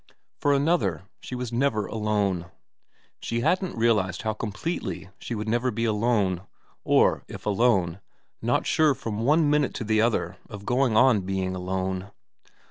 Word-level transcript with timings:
For 0.39 0.51
another 0.51 1.03
she 1.19 1.35
was 1.35 1.53
never 1.53 1.85
alone. 1.85 2.47
She 3.19 3.41
hadn't 3.41 3.77
realised 3.77 4.23
how 4.23 4.33
completely 4.33 5.09
she 5.19 5.35
would 5.35 5.47
never 5.47 5.69
be 5.69 5.85
alone, 5.85 6.41
or, 6.83 7.23
if 7.27 7.45
alone, 7.45 7.99
not 8.41 8.65
sure 8.65 8.95
for 8.95 9.11
one 9.11 9.47
minute 9.47 9.75
to 9.75 9.83
the 9.83 10.01
other 10.01 10.37
of 10.49 10.65
going 10.65 10.97
on 10.97 11.21
being 11.21 11.55
alone. 11.55 12.09